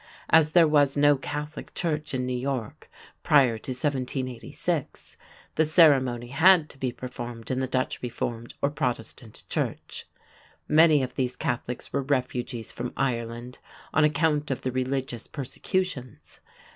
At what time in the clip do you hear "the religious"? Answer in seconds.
14.61-15.27